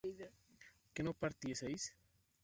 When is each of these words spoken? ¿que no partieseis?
¿que 0.93 1.01
no 1.05 1.13
partieseis? 1.23 1.83